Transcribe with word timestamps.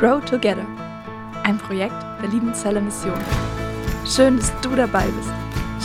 Grow 0.00 0.18
Together, 0.18 0.64
ein 1.44 1.58
Projekt 1.58 2.02
der 2.22 2.30
Liebenzeller 2.30 2.80
Mission. 2.80 3.22
Schön, 4.06 4.38
dass 4.38 4.50
du 4.62 4.74
dabei 4.74 5.04
bist. 5.04 5.28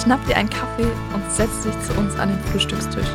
Schnapp 0.01 0.25
dir 0.25 0.37
einen 0.37 0.49
Kaffee 0.49 0.87
und 1.13 1.29
setz 1.29 1.63
dich 1.63 1.73
zu 1.81 1.91
uns 1.99 2.17
an 2.17 2.29
den 2.29 2.39
Frühstückstisch. 2.45 3.09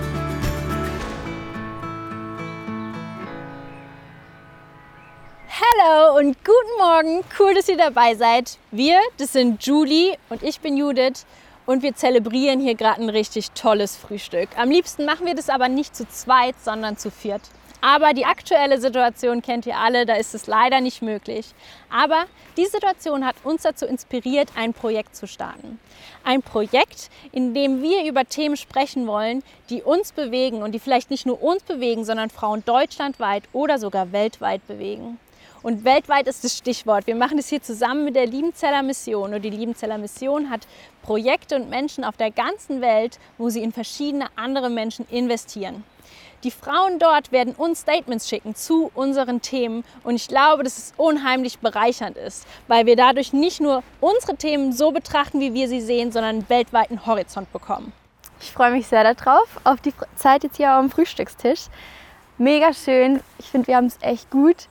Hallo 5.48 6.18
und 6.18 6.36
guten 6.44 6.78
Morgen. 6.78 7.24
Cool, 7.38 7.54
dass 7.54 7.70
ihr 7.70 7.78
dabei 7.78 8.14
seid. 8.14 8.58
Wir, 8.70 9.00
das 9.16 9.32
sind 9.32 9.64
Julie 9.64 10.18
und 10.28 10.42
ich 10.42 10.60
bin 10.60 10.76
Judith 10.76 11.24
und 11.70 11.84
wir 11.84 11.94
zelebrieren 11.94 12.58
hier 12.58 12.74
gerade 12.74 13.00
ein 13.00 13.08
richtig 13.08 13.52
tolles 13.52 13.96
Frühstück. 13.96 14.48
Am 14.56 14.72
liebsten 14.72 15.04
machen 15.04 15.24
wir 15.24 15.36
das 15.36 15.48
aber 15.48 15.68
nicht 15.68 15.94
zu 15.94 16.04
zweit, 16.08 16.56
sondern 16.60 16.96
zu 16.96 17.12
viert. 17.12 17.42
Aber 17.80 18.12
die 18.12 18.24
aktuelle 18.24 18.80
Situation 18.80 19.40
kennt 19.40 19.66
ihr 19.66 19.76
alle, 19.76 20.04
da 20.04 20.14
ist 20.14 20.34
es 20.34 20.48
leider 20.48 20.80
nicht 20.80 21.00
möglich. 21.00 21.54
Aber 21.88 22.24
die 22.56 22.66
Situation 22.66 23.24
hat 23.24 23.36
uns 23.44 23.62
dazu 23.62 23.86
inspiriert, 23.86 24.48
ein 24.56 24.74
Projekt 24.74 25.14
zu 25.14 25.28
starten. 25.28 25.78
Ein 26.24 26.42
Projekt, 26.42 27.08
in 27.30 27.54
dem 27.54 27.82
wir 27.82 28.04
über 28.04 28.24
Themen 28.24 28.56
sprechen 28.56 29.06
wollen, 29.06 29.44
die 29.70 29.82
uns 29.82 30.10
bewegen 30.10 30.64
und 30.64 30.72
die 30.72 30.80
vielleicht 30.80 31.08
nicht 31.08 31.24
nur 31.24 31.40
uns 31.40 31.62
bewegen, 31.62 32.04
sondern 32.04 32.30
Frauen 32.30 32.64
deutschlandweit 32.64 33.44
oder 33.52 33.78
sogar 33.78 34.10
weltweit 34.10 34.66
bewegen. 34.66 35.20
Und 35.62 35.84
weltweit 35.84 36.26
ist 36.26 36.42
das 36.42 36.56
Stichwort. 36.56 37.06
Wir 37.06 37.14
machen 37.14 37.36
das 37.36 37.48
hier 37.48 37.62
zusammen 37.62 38.04
mit 38.04 38.16
der 38.16 38.26
Liebenzeller 38.26 38.82
Mission. 38.82 39.34
Und 39.34 39.42
die 39.42 39.50
Liebenzeller 39.50 39.98
Mission 39.98 40.48
hat 40.48 40.66
Projekte 41.02 41.56
und 41.56 41.68
Menschen 41.68 42.04
auf 42.04 42.16
der 42.16 42.30
ganzen 42.30 42.80
Welt, 42.80 43.18
wo 43.36 43.50
sie 43.50 43.62
in 43.62 43.72
verschiedene 43.72 44.28
andere 44.36 44.70
Menschen 44.70 45.06
investieren. 45.10 45.84
Die 46.42 46.50
Frauen 46.50 46.98
dort 46.98 47.32
werden 47.32 47.54
uns 47.54 47.80
Statements 47.80 48.26
schicken 48.26 48.54
zu 48.54 48.90
unseren 48.94 49.42
Themen 49.42 49.84
und 50.04 50.16
ich 50.16 50.26
glaube, 50.26 50.64
dass 50.64 50.78
es 50.78 50.94
unheimlich 50.96 51.58
bereichernd 51.58 52.16
ist, 52.16 52.46
weil 52.66 52.86
wir 52.86 52.96
dadurch 52.96 53.34
nicht 53.34 53.60
nur 53.60 53.82
unsere 54.00 54.36
Themen 54.36 54.72
so 54.72 54.90
betrachten, 54.90 55.38
wie 55.40 55.52
wir 55.52 55.68
sie 55.68 55.82
sehen, 55.82 56.12
sondern 56.12 56.36
einen 56.36 56.48
weltweiten 56.48 57.04
Horizont 57.04 57.52
bekommen. 57.52 57.92
Ich 58.40 58.52
freue 58.52 58.70
mich 58.70 58.86
sehr 58.86 59.12
darauf, 59.12 59.48
auf 59.64 59.82
die 59.82 59.92
Zeit 60.16 60.42
jetzt 60.42 60.56
hier 60.56 60.70
am 60.70 60.90
Frühstückstisch. 60.90 61.66
Mega 62.38 62.72
schön. 62.72 63.20
Ich 63.38 63.50
finde, 63.50 63.66
wir 63.66 63.76
haben 63.76 63.86
es 63.86 63.98
echt 64.00 64.30
gut. 64.30 64.66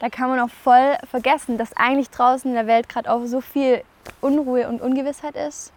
Da 0.00 0.08
kann 0.08 0.30
man 0.30 0.40
auch 0.40 0.50
voll 0.50 0.96
vergessen, 1.08 1.58
dass 1.58 1.76
eigentlich 1.76 2.10
draußen 2.10 2.50
in 2.50 2.56
der 2.56 2.66
Welt 2.66 2.88
gerade 2.88 3.10
auch 3.10 3.24
so 3.26 3.40
viel 3.40 3.82
Unruhe 4.20 4.66
und 4.66 4.80
Ungewissheit 4.80 5.36
ist, 5.36 5.72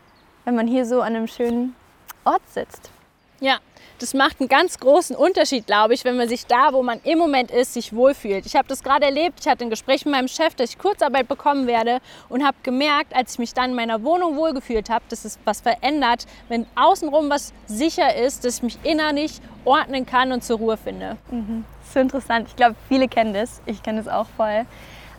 wenn 0.46 0.56
man 0.56 0.66
hier 0.66 0.86
so 0.86 1.02
an 1.02 1.16
einem 1.16 1.28
schönen 1.28 1.76
Ort 2.24 2.42
sitzt. 2.50 2.90
Ja, 3.42 3.58
das 4.00 4.14
macht 4.14 4.40
einen 4.40 4.48
ganz 4.48 4.80
großen 4.80 5.18
Unterschied, 5.18 5.68
glaube 5.68 5.94
ich, 5.94 6.06
wenn 6.06 6.16
man 6.16 6.30
sich 6.30 6.46
da, 6.46 6.72
wo 6.72 6.82
man 6.82 7.02
im 7.04 7.20
Moment 7.20 7.52
ist, 7.52 7.74
sich 7.74 7.94
wohlfühlt. 7.94 8.46
Ich 8.46 8.56
habe 8.56 8.68
das 8.70 8.82
gerade 8.82 9.06
erlebt. 9.06 9.42
Ich 9.42 9.48
hatte 9.48 9.66
ein 9.66 9.70
Gespräch 9.70 10.06
mit 10.06 10.14
meinem 10.14 10.30
Chef, 10.30 10.56
dass 10.56 10.70
ich 10.70 10.78
Kurzarbeit 10.78 11.28
bekommen 11.28 11.68
werde 11.68 12.00
und 12.30 12.46
habe 12.46 12.56
gemerkt, 12.64 13.14
als 13.14 13.34
ich 13.34 13.40
mich 13.40 13.54
dann 13.54 13.72
in 13.72 13.76
meiner 13.76 14.04
Wohnung 14.04 14.38
wohlgefühlt 14.38 14.90
habe, 14.90 15.04
dass 15.10 15.26
es 15.26 15.38
was 15.44 15.60
verändert, 15.60 16.26
wenn 16.48 16.66
außenrum 16.76 17.30
was 17.30 17.54
sicher 17.66 18.16
ist, 18.16 18.46
dass 18.46 18.58
ich 18.58 18.64
mich 18.64 18.80
innerlich 18.84 19.42
ordnen 19.66 20.06
kann 20.06 20.32
und 20.32 20.46
zur 20.46 20.60
Ruhe 20.60 20.78
finde. 20.78 21.18
Mhm. 21.30 21.66
So 21.94 22.00
interessant. 22.00 22.48
Ich 22.48 22.56
glaube, 22.56 22.76
viele 22.88 23.08
kennen 23.08 23.36
das. 23.36 23.62
Ich 23.68 23.84
kenne 23.84 24.02
das 24.02 24.12
auch 24.12 24.26
voll, 24.36 24.66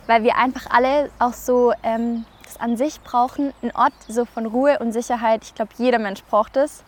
weil 0.08 0.24
wir 0.24 0.36
einfach 0.36 0.66
alle 0.70 1.08
auch 1.20 1.32
so 1.32 1.72
ähm, 1.84 2.24
das 2.42 2.58
an 2.58 2.76
sich 2.76 3.00
brauchen, 3.00 3.54
ein 3.62 3.70
Ort 3.76 3.92
so 4.08 4.24
von 4.24 4.44
Ruhe 4.44 4.80
und 4.80 4.90
Sicherheit. 4.90 5.44
Ich 5.44 5.54
glaube, 5.54 5.70
jeder 5.78 6.00
Mensch 6.00 6.24
braucht 6.24 6.56
es. 6.56 6.82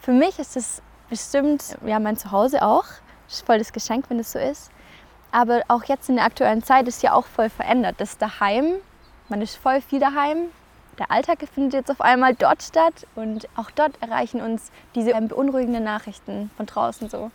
Für 0.00 0.12
mich 0.12 0.38
ist 0.38 0.56
es 0.56 0.80
bestimmt, 1.10 1.76
ja, 1.84 1.98
mein 1.98 2.16
Zuhause 2.16 2.62
auch. 2.62 2.86
Ist 3.28 3.44
voll 3.44 3.58
das 3.58 3.74
Geschenk, 3.74 4.06
wenn 4.08 4.18
es 4.18 4.32
so 4.32 4.38
ist. 4.38 4.70
Aber 5.30 5.60
auch 5.68 5.84
jetzt 5.84 6.08
in 6.08 6.16
der 6.16 6.24
aktuellen 6.24 6.62
Zeit 6.62 6.88
ist 6.88 7.02
ja 7.02 7.12
auch 7.12 7.26
voll 7.26 7.50
verändert. 7.50 7.96
Das 7.98 8.16
daheim, 8.16 8.76
man 9.28 9.42
ist 9.42 9.56
voll 9.56 9.82
viel 9.82 10.00
daheim. 10.00 10.46
Der 10.98 11.10
Alltag 11.10 11.40
findet 11.52 11.74
jetzt 11.74 11.90
auf 11.90 12.00
einmal 12.00 12.34
dort 12.34 12.62
statt 12.62 13.06
und 13.14 13.46
auch 13.56 13.70
dort 13.72 14.00
erreichen 14.00 14.40
uns 14.40 14.72
diese 14.94 15.12
beunruhigenden 15.12 15.84
Nachrichten 15.84 16.50
von 16.56 16.64
draußen 16.64 17.10
so. 17.10 17.30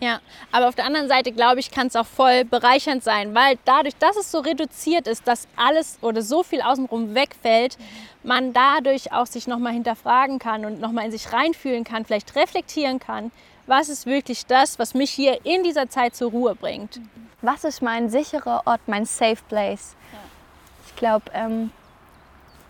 Ja, 0.00 0.20
aber 0.52 0.68
auf 0.68 0.76
der 0.76 0.84
anderen 0.84 1.08
Seite, 1.08 1.32
glaube 1.32 1.58
ich, 1.58 1.72
kann 1.72 1.88
es 1.88 1.96
auch 1.96 2.06
voll 2.06 2.44
bereichernd 2.44 3.02
sein, 3.02 3.34
weil 3.34 3.58
dadurch, 3.64 3.96
dass 3.96 4.16
es 4.16 4.30
so 4.30 4.38
reduziert 4.38 5.08
ist, 5.08 5.26
dass 5.26 5.48
alles 5.56 5.98
oder 6.02 6.22
so 6.22 6.44
viel 6.44 6.62
außenrum 6.62 7.14
wegfällt, 7.16 7.76
man 8.22 8.52
dadurch 8.52 9.12
auch 9.12 9.26
sich 9.26 9.48
nochmal 9.48 9.72
hinterfragen 9.72 10.38
kann 10.38 10.64
und 10.64 10.80
nochmal 10.80 11.06
in 11.06 11.10
sich 11.10 11.32
reinfühlen 11.32 11.82
kann, 11.82 12.04
vielleicht 12.04 12.36
reflektieren 12.36 13.00
kann, 13.00 13.32
was 13.66 13.88
ist 13.88 14.06
wirklich 14.06 14.46
das, 14.46 14.78
was 14.78 14.94
mich 14.94 15.10
hier 15.10 15.44
in 15.44 15.64
dieser 15.64 15.88
Zeit 15.88 16.14
zur 16.14 16.30
Ruhe 16.30 16.54
bringt. 16.54 17.00
Was 17.42 17.64
ist 17.64 17.82
mein 17.82 18.08
sicherer 18.08 18.62
Ort, 18.66 18.80
mein 18.86 19.04
Safe 19.04 19.38
Place? 19.48 19.96
Ich 20.86 20.96
glaube, 20.96 21.26
ähm, 21.34 21.70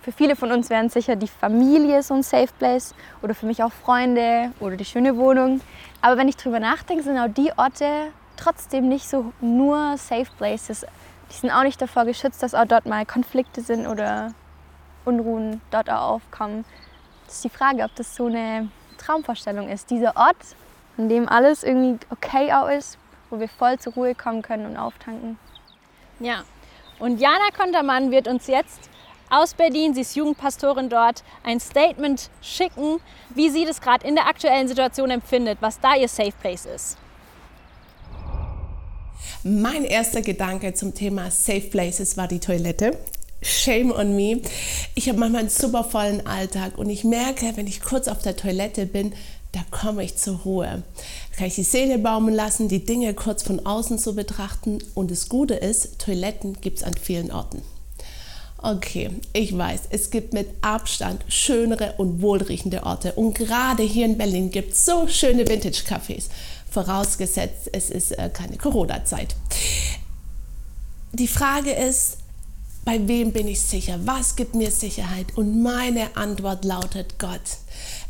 für 0.09 0.13
viele 0.13 0.37
von 0.37 0.53
uns 0.53 0.71
wären 0.71 0.89
sicher 0.89 1.17
die 1.17 1.29
Familie 1.29 2.03
so 2.03 2.15
ein 2.15 2.23
Safe 2.23 2.49
Place 2.59 2.95
oder 3.21 3.35
für 3.35 3.45
mich 3.45 3.63
auch 3.63 3.73
Freunde 3.73 4.53
oder 4.59 4.75
die 4.75 4.87
schöne 4.87 5.19
Wohnung. 5.19 5.61
Aber 6.01 6.17
wenn 6.17 6.29
ich 6.29 6.37
drüber 6.39 6.61
nachdenke, 6.61 7.03
sind 7.03 7.19
auch 7.19 7.29
die 7.29 7.53
Orte 7.59 8.11
trotzdem 8.39 8.89
nicht 8.89 9.07
so 9.07 9.35
nur 9.43 9.99
Safe 9.99 10.31
Places. 10.39 10.87
Die 11.31 11.35
sind 11.35 11.51
auch 11.51 11.63
nicht 11.63 11.83
davor 11.83 12.07
geschützt, 12.07 12.43
dass 12.43 12.55
auch 12.55 12.65
dort 12.65 12.87
mal 12.87 13.05
Konflikte 13.05 13.61
sind 13.61 13.87
oder 13.87 14.33
Unruhen 15.05 15.61
dort 15.71 15.91
auch 15.91 16.13
aufkommen. 16.15 16.65
Das 17.27 17.35
ist 17.35 17.45
die 17.45 17.51
Frage, 17.51 17.83
ob 17.83 17.95
das 17.97 18.17
so 18.17 18.29
eine 18.29 18.71
Traumvorstellung 18.97 19.69
ist. 19.69 19.91
Dieser 19.91 20.17
Ort, 20.17 20.39
an 20.97 21.11
dem 21.11 21.29
alles 21.29 21.65
irgendwie 21.65 21.99
okay 22.09 22.51
auch 22.55 22.71
ist, 22.71 22.97
wo 23.29 23.41
wir 23.41 23.49
voll 23.51 23.79
zur 23.79 23.93
Ruhe 23.93 24.15
kommen 24.15 24.41
können 24.41 24.65
und 24.65 24.79
auftanken. 24.79 25.39
Ja, 26.19 26.45
und 26.99 27.21
Jana 27.21 27.51
Kontermann 27.55 28.11
wird 28.11 28.27
uns 28.27 28.47
jetzt 28.47 28.89
aus 29.31 29.55
Berlin, 29.55 29.95
sie 29.95 30.03
ist 30.03 30.17
Jugendpastorin 30.17 30.89
dort, 30.89 31.23
ein 31.45 31.61
Statement 31.61 32.31
schicken, 32.41 33.01
wie 33.35 33.51
sie 33.51 33.65
das 33.65 33.81
gerade 33.81 34.07
in 34.07 34.15
der 34.15 34.27
aktuellen 34.27 34.69
Situation 34.69 35.11
empfindet, 35.11 35.59
was 35.61 35.81
da 35.81 35.95
ihr 35.95 36.09
Safe 36.09 36.33
Place 36.41 36.67
ist. 36.67 36.97
Mein 39.45 39.85
erster 39.85 40.21
Gedanke 40.21 40.75
zum 40.75 40.95
Thema 40.95 41.31
Safe 41.31 41.61
Places 41.61 42.17
war 42.17 42.29
die 42.29 42.41
Toilette. 42.41 42.99
Shame 43.41 43.93
on 43.93 44.17
me. 44.17 44.43
Ich 44.95 45.09
habe 45.09 45.19
manchmal 45.19 45.43
einen 45.43 45.51
super 45.51 45.85
vollen 45.85 46.27
Alltag 46.27 46.77
und 46.77 46.91
ich 46.91 47.05
merke, 47.05 47.57
wenn 47.57 47.69
ich 47.69 47.81
kurz 47.81 48.09
auf 48.09 48.21
der 48.21 48.37
Toilette 48.37 48.85
bin, 48.87 49.13
da 49.53 49.61
komme 49.71 50.03
ich 50.03 50.17
zur 50.17 50.41
Ruhe. 50.41 50.83
Da 51.31 51.37
kann 51.37 51.47
ich 51.47 51.55
die 51.55 51.63
Seele 51.63 51.99
baumeln 51.99 52.35
lassen, 52.35 52.69
die 52.69 52.85
Dinge 52.85 53.15
kurz 53.15 53.43
von 53.43 53.65
außen 53.65 53.99
zu 53.99 54.15
betrachten. 54.15 54.79
Und 54.95 55.11
das 55.11 55.29
Gute 55.29 55.55
ist, 55.55 56.01
Toiletten 56.01 56.61
gibt 56.61 56.79
es 56.79 56.85
an 56.85 56.95
vielen 56.95 57.31
Orten. 57.31 57.63
Okay, 58.61 59.11
ich 59.33 59.57
weiß, 59.57 59.83
es 59.91 60.11
gibt 60.11 60.33
mit 60.33 60.49
Abstand 60.63 61.25
schönere 61.29 61.95
und 61.99 62.21
wohlriechende 62.21 62.83
Orte. 62.83 63.13
Und 63.13 63.35
gerade 63.35 63.85
hier 63.85 64.05
in 64.05 64.19
Berlin 64.19 64.51
gibt 64.51 64.73
es 64.73 64.85
so 64.85 65.07
schöne 65.07 65.47
Vintage-Cafés. 65.47 66.25
Vorausgesetzt, 66.69 67.71
es 67.73 67.89
ist 67.89 68.19
äh, 68.19 68.29
keine 68.33 68.57
Corona-Zeit. 68.57 69.37
Die 71.13 71.29
Frage 71.29 71.71
ist, 71.71 72.19
bei 72.85 73.07
wem 73.07 73.33
bin 73.33 73.47
ich 73.47 73.61
sicher? 73.61 74.01
Was 74.05 74.35
gibt 74.35 74.55
mir 74.55 74.71
Sicherheit? 74.73 75.37
Und 75.37 75.63
meine 75.63 76.17
Antwort 76.17 76.65
lautet 76.65 77.19
Gott. 77.19 77.59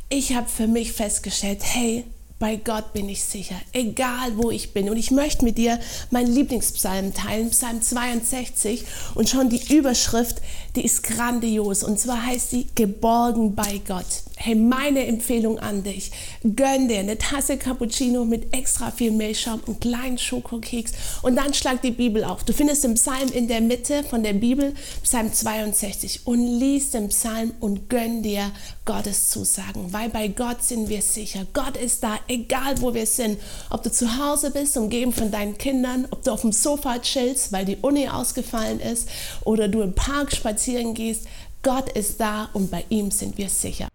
Ich 0.08 0.34
habe 0.34 0.48
für 0.48 0.66
mich 0.66 0.92
festgestellt, 0.92 1.60
hey, 1.62 2.04
bei 2.38 2.56
Gott 2.56 2.92
bin 2.92 3.08
ich 3.08 3.24
sicher, 3.24 3.56
egal 3.72 4.36
wo 4.36 4.50
ich 4.50 4.72
bin. 4.72 4.88
Und 4.88 4.96
ich 4.96 5.10
möchte 5.10 5.44
mit 5.44 5.58
dir 5.58 5.80
meinen 6.10 6.32
Lieblingspsalm 6.32 7.12
teilen, 7.12 7.50
Psalm 7.50 7.82
62. 7.82 8.84
Und 9.14 9.28
schon 9.28 9.48
die 9.50 9.74
Überschrift, 9.74 10.40
die 10.76 10.84
ist 10.84 11.02
grandios. 11.02 11.82
Und 11.82 11.98
zwar 11.98 12.24
heißt 12.24 12.50
sie 12.50 12.68
Geborgen 12.74 13.56
bei 13.56 13.80
Gott. 13.86 14.22
Hey, 14.40 14.54
meine 14.54 15.04
Empfehlung 15.04 15.58
an 15.58 15.82
dich. 15.82 16.12
Gönn 16.54 16.86
dir 16.86 17.00
eine 17.00 17.18
Tasse 17.18 17.56
Cappuccino 17.56 18.24
mit 18.24 18.54
extra 18.54 18.92
viel 18.92 19.10
Milchschaum, 19.10 19.60
einen 19.66 19.80
kleinen 19.80 20.16
Schokokeks 20.16 20.92
und 21.22 21.34
dann 21.34 21.54
schlag 21.54 21.82
die 21.82 21.90
Bibel 21.90 22.22
auf. 22.22 22.44
Du 22.44 22.52
findest 22.52 22.84
den 22.84 22.94
Psalm 22.94 23.32
in 23.32 23.48
der 23.48 23.60
Mitte 23.60 24.04
von 24.04 24.22
der 24.22 24.34
Bibel, 24.34 24.74
Psalm 25.02 25.32
62 25.32 26.20
und 26.24 26.38
liest 26.60 26.94
den 26.94 27.08
Psalm 27.08 27.52
und 27.58 27.90
gönn 27.90 28.22
dir 28.22 28.52
Gottes 28.84 29.28
Zusagen, 29.28 29.92
weil 29.92 30.08
bei 30.08 30.28
Gott 30.28 30.62
sind 30.62 30.88
wir 30.88 31.02
sicher. 31.02 31.44
Gott 31.52 31.76
ist 31.76 32.04
da, 32.04 32.20
egal 32.28 32.80
wo 32.80 32.94
wir 32.94 33.06
sind. 33.06 33.40
Ob 33.70 33.82
du 33.82 33.90
zu 33.90 34.18
Hause 34.24 34.52
bist, 34.52 34.76
umgeben 34.76 35.12
von 35.12 35.32
deinen 35.32 35.58
Kindern, 35.58 36.06
ob 36.12 36.22
du 36.22 36.30
auf 36.30 36.42
dem 36.42 36.52
Sofa 36.52 37.00
chillst, 37.00 37.50
weil 37.50 37.64
die 37.64 37.78
Uni 37.82 38.08
ausgefallen 38.08 38.78
ist 38.78 39.08
oder 39.44 39.66
du 39.66 39.82
im 39.82 39.94
Park 39.94 40.30
spazieren 40.30 40.94
gehst. 40.94 41.26
Gott 41.64 41.90
ist 41.90 42.20
da 42.20 42.50
und 42.52 42.70
bei 42.70 42.84
ihm 42.88 43.10
sind 43.10 43.36
wir 43.36 43.48
sicher. 43.48 43.88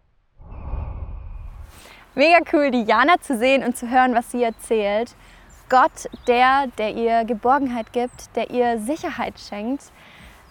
Mega 2.15 2.39
cool, 2.54 2.71
die 2.71 2.83
Jana 2.83 3.19
zu 3.19 3.38
sehen 3.38 3.63
und 3.63 3.75
zu 3.75 3.89
hören, 3.89 4.13
was 4.13 4.31
sie 4.31 4.44
erzählt. 4.44 5.15
Gott, 5.69 6.10
der, 6.27 6.68
der 6.77 6.94
ihr 6.94 7.24
Geborgenheit 7.25 7.92
gibt, 7.94 8.36
der 8.36 8.51
ihr 8.51 8.80
Sicherheit 8.80 9.39
schenkt. 9.39 9.83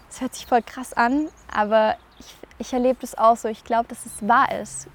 Das 0.09 0.21
hört 0.21 0.35
sich 0.35 0.45
voll 0.45 0.61
krass 0.61 0.93
an, 0.93 1.29
aber 1.53 1.95
ich, 2.19 2.35
ich 2.59 2.73
erlebe 2.73 2.97
das 3.01 3.17
auch 3.17 3.37
so. 3.37 3.47
Ich 3.47 3.63
glaube, 3.63 3.87
dass 3.87 4.05
es 4.05 4.27
wahr 4.27 4.51
ist. 4.61 4.87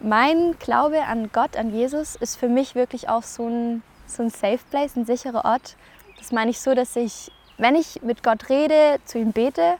Mein 0.00 0.58
Glaube 0.58 1.02
an 1.02 1.30
Gott, 1.32 1.56
an 1.56 1.74
Jesus, 1.74 2.16
ist 2.16 2.36
für 2.36 2.48
mich 2.48 2.74
wirklich 2.74 3.08
auch 3.08 3.22
so 3.22 3.48
ein, 3.48 3.82
so 4.06 4.22
ein 4.22 4.30
Safe 4.30 4.60
Place, 4.70 4.96
ein 4.96 5.06
sicherer 5.06 5.44
Ort. 5.44 5.76
Das 6.18 6.32
meine 6.32 6.50
ich 6.50 6.60
so, 6.60 6.74
dass 6.74 6.96
ich 6.96 7.30
wenn 7.58 7.74
ich 7.76 8.02
mit 8.02 8.22
Gott 8.22 8.48
rede, 8.48 8.98
zu 9.04 9.18
ihm 9.18 9.32
bete, 9.32 9.76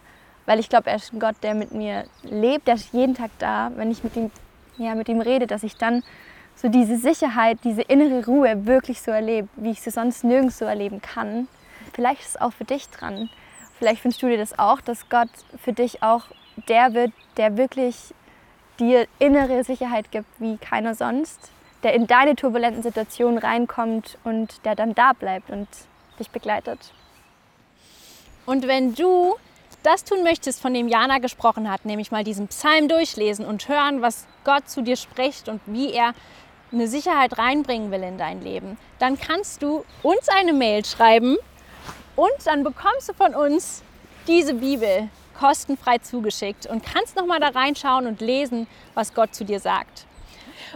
weil 0.46 0.60
ich 0.60 0.68
glaube, 0.68 0.90
er 0.90 0.96
ist 0.96 1.12
ein 1.12 1.20
Gott, 1.20 1.36
der 1.42 1.54
mit 1.54 1.72
mir 1.72 2.04
lebt, 2.22 2.68
der 2.68 2.74
ist 2.74 2.92
jeden 2.92 3.14
Tag 3.14 3.30
da, 3.38 3.72
wenn 3.76 3.90
ich 3.90 4.04
mit 4.04 4.16
ihm, 4.16 4.30
ja, 4.76 4.94
mit 4.94 5.08
ihm 5.08 5.20
rede, 5.20 5.46
dass 5.46 5.62
ich 5.62 5.76
dann 5.76 6.02
so 6.56 6.68
diese 6.68 6.96
Sicherheit, 6.96 7.58
diese 7.64 7.82
innere 7.82 8.24
Ruhe 8.26 8.66
wirklich 8.66 9.02
so 9.02 9.10
erlebe, 9.10 9.48
wie 9.56 9.70
ich 9.70 9.80
sie 9.80 9.90
sonst 9.90 10.24
nirgends 10.24 10.58
so 10.58 10.64
erleben 10.64 11.02
kann. 11.02 11.48
Vielleicht 11.92 12.22
ist 12.22 12.28
es 12.30 12.40
auch 12.40 12.52
für 12.52 12.64
dich 12.64 12.88
dran. 12.88 13.28
Vielleicht 13.78 14.00
findest 14.00 14.22
du 14.22 14.28
dir 14.28 14.38
das 14.38 14.58
auch, 14.58 14.80
dass 14.80 15.08
Gott 15.08 15.28
für 15.62 15.72
dich 15.72 16.02
auch 16.02 16.24
der 16.68 16.94
wird, 16.94 17.12
der 17.36 17.56
wirklich 17.56 18.14
dir 18.78 19.06
innere 19.18 19.64
Sicherheit 19.64 20.10
gibt 20.10 20.28
wie 20.38 20.56
keiner 20.56 20.94
sonst, 20.94 21.50
der 21.82 21.94
in 21.94 22.06
deine 22.06 22.34
turbulenten 22.34 22.82
Situationen 22.82 23.38
reinkommt 23.38 24.18
und 24.24 24.64
der 24.64 24.74
dann 24.74 24.94
da 24.94 25.12
bleibt 25.12 25.50
und 25.50 25.68
dich 26.18 26.30
begleitet. 26.30 26.92
Und 28.46 28.66
wenn 28.66 28.94
du 28.94 29.34
das 29.82 30.04
tun 30.04 30.22
möchtest, 30.22 30.60
von 30.60 30.72
dem 30.72 30.88
Jana 30.88 31.18
gesprochen 31.18 31.70
hat, 31.70 31.84
nämlich 31.84 32.10
mal 32.10 32.24
diesen 32.24 32.48
Psalm 32.48 32.88
durchlesen 32.88 33.44
und 33.44 33.68
hören, 33.68 34.00
was 34.00 34.26
Gott 34.44 34.68
zu 34.68 34.82
dir 34.82 34.96
spricht 34.96 35.48
und 35.48 35.60
wie 35.66 35.92
er 35.92 36.14
eine 36.74 36.88
Sicherheit 36.88 37.38
reinbringen 37.38 37.90
will 37.90 38.02
in 38.02 38.18
dein 38.18 38.42
Leben, 38.42 38.76
dann 38.98 39.18
kannst 39.18 39.62
du 39.62 39.84
uns 40.02 40.28
eine 40.28 40.52
Mail 40.52 40.84
schreiben 40.84 41.36
und 42.16 42.32
dann 42.44 42.64
bekommst 42.64 43.08
du 43.08 43.14
von 43.14 43.34
uns 43.34 43.82
diese 44.26 44.54
Bibel 44.54 45.08
kostenfrei 45.38 45.98
zugeschickt 45.98 46.66
und 46.66 46.84
kannst 46.84 47.16
noch 47.16 47.26
mal 47.26 47.40
da 47.40 47.48
reinschauen 47.48 48.06
und 48.06 48.20
lesen, 48.20 48.66
was 48.94 49.14
Gott 49.14 49.34
zu 49.34 49.44
dir 49.44 49.60
sagt. 49.60 50.06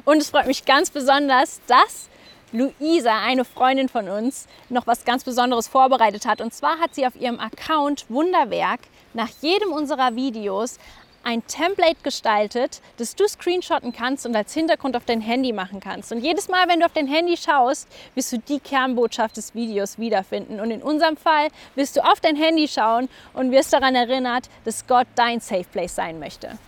Und 0.05 0.19
es 0.19 0.31
freut 0.31 0.47
mich 0.47 0.65
ganz 0.65 0.91
besonders, 0.91 1.61
dass 1.67 2.09
Luisa, 2.53 3.23
eine 3.25 3.45
Freundin 3.45 3.89
von 3.89 4.09
uns, 4.09 4.47
noch 4.69 4.87
was 4.87 5.05
ganz 5.05 5.23
Besonderes 5.23 5.69
vorbereitet 5.69 6.27
hat. 6.27 6.41
Und 6.41 6.55
zwar 6.55 6.79
hat 6.79 6.95
sie 6.95 7.07
auf 7.07 7.15
ihrem 7.15 7.39
Account 7.39 8.07
Wunderwerk 8.09 8.81
nach 9.13 9.29
jedem 9.43 9.73
unserer 9.73 10.17
Videos 10.17 10.79
ein 11.25 11.47
Template 11.47 11.97
gestaltet, 12.03 12.81
das 12.97 13.15
du 13.15 13.27
screenshotten 13.29 13.93
kannst 13.93 14.27
und 14.27 14.35
als 14.35 14.55
Hintergrund 14.55 14.97
auf 14.97 15.05
dein 15.05 15.21
Handy 15.21 15.53
machen 15.53 15.81
kannst. 15.81 16.13
Und 16.13 16.21
jedes 16.21 16.49
Mal, 16.49 16.69
wenn 16.69 16.81
du 16.81 16.87
auf 16.87 16.93
dein 16.93 17.07
Handy 17.07 17.37
schaust, 17.37 17.89
wirst 18.15 18.33
du 18.33 18.39
die 18.39 18.61
Kernbotschaft 18.61 19.37
des 19.37 19.55
Videos 19.55 19.99
wiederfinden. 19.99 20.61
Und 20.61 20.71
in 20.71 20.83
unserem 20.83 21.17
Fall 21.17 21.49
wirst 21.75 21.97
du 21.97 22.01
auf 22.01 22.21
dein 22.21 22.37
Handy 22.37 22.69
schauen 22.69 23.09
und 23.35 23.51
wirst 23.51 23.73
daran 23.73 23.95
erinnert, 23.95 24.49
dass 24.65 24.87
Gott 24.87 25.07
dein 25.15 25.41
Safe 25.41 25.65
Place 25.65 25.95
sein 25.95 26.19
möchte. 26.19 26.59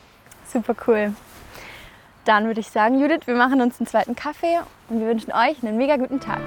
Super 0.52 0.74
cool. 0.86 1.14
Dann 2.24 2.46
würde 2.46 2.60
ich 2.60 2.68
sagen, 2.68 3.00
Judith, 3.00 3.26
wir 3.26 3.34
machen 3.34 3.60
uns 3.60 3.80
einen 3.80 3.86
zweiten 3.86 4.14
Kaffee 4.14 4.60
und 4.88 5.00
wir 5.00 5.06
wünschen 5.06 5.32
euch 5.32 5.62
einen 5.62 5.78
mega 5.78 5.96
guten 5.96 6.20
Tag. 6.20 6.40